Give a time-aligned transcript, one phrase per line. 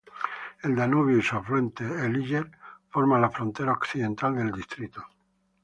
[0.63, 2.49] El Danubio y su afluente, el Iller,
[2.89, 5.05] forma la frontera occidental del distrito.